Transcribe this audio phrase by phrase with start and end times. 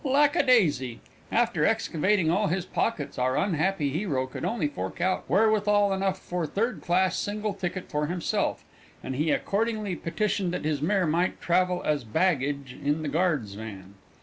[0.03, 0.99] Lackadaisy!
[1.31, 6.47] after excavating all his pockets, our unhappy hero could only fork out wherewithal enough for
[6.47, 8.65] third class single ticket for himself,
[9.03, 13.93] and he accordingly petitioned that his mare might travel as baggage in the guard's van.